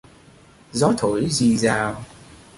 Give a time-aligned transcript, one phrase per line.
[0.73, 2.03] Gió thổi rì rào